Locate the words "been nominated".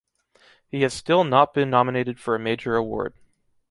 1.53-2.19